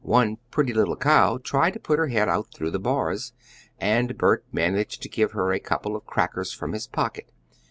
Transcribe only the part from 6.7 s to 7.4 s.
his pocket.